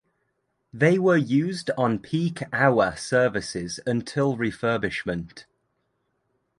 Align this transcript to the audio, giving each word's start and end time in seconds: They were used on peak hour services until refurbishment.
They 0.73 0.97
were 0.97 1.15
used 1.15 1.69
on 1.77 1.99
peak 1.99 2.41
hour 2.51 2.95
services 2.97 3.79
until 3.85 4.35
refurbishment. 4.35 5.45